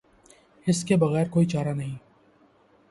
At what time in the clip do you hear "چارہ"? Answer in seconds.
1.45-1.73